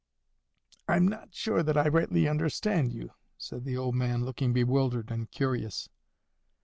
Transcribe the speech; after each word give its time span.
"I'm 0.87 1.07
not 1.07 1.35
sure 1.35 1.61
that 1.61 1.77
I 1.77 1.87
rightly 1.87 2.27
understand 2.27 2.91
you," 2.91 3.11
said 3.37 3.65
the 3.65 3.77
old 3.77 3.93
man, 3.93 4.25
looking 4.25 4.51
bewildered 4.51 5.11
and 5.11 5.29
curious. 5.29 5.89